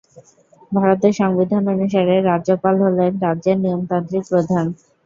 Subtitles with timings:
[0.71, 4.65] ভারতের সংবিধান অনুসারে, রাজ্যপাল হলেন রাজ্যের নিয়মতান্ত্রিক প্রধান।